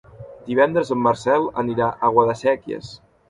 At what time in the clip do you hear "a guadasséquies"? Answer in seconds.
1.91-2.91